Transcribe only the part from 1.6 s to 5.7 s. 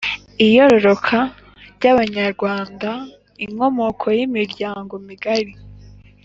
ry’Abanyarwanda, Inkomoko y’imiryango migari